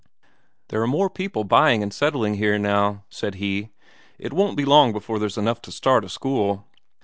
"There 0.69 0.81
are 0.81 0.87
more 0.87 1.11
people 1.11 1.43
buying 1.43 1.83
and 1.83 1.93
settling 1.93 2.33
here 2.33 2.57
now," 2.57 3.03
said 3.07 3.35
he. 3.35 3.69
"It 4.17 4.33
won't 4.33 4.57
be 4.57 4.65
long 4.65 4.93
before 4.93 5.19
there's 5.19 5.37
enough 5.37 5.61
to 5.61 5.71
start 5.71 6.03
a 6.03 6.09
school." 6.09 6.65